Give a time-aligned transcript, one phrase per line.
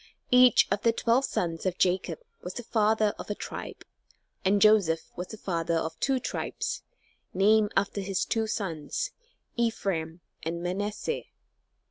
[0.31, 3.85] Each of the twelve sons of Jacob was the father of a tribe,
[4.43, 6.81] and Joseph was the father of two tribes,
[7.35, 9.11] named after his two sons,
[9.57, 11.25] Ephraim and Manasseh.